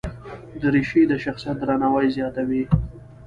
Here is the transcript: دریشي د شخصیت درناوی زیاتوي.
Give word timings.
دریشي 0.61 1.01
د 1.07 1.13
شخصیت 1.23 1.57
درناوی 1.59 2.07
زیاتوي. 2.17 2.63